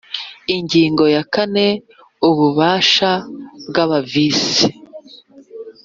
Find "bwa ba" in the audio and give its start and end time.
3.69-3.99